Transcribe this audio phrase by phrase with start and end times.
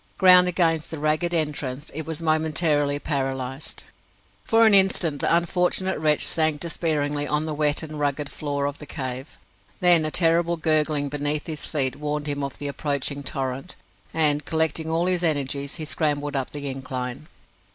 [0.17, 3.83] Ground against the ragged entrance, it was momentarily paralysed.
[4.43, 8.79] For an instant the unfortunate wretch sank despairingly on the wet and rugged floor of
[8.79, 9.37] the cave;
[9.79, 13.75] then a terrible gurgling beneath his feet warned him of the approaching torrent,
[14.11, 17.27] and, collecting all his energies, he scrambled up the incline.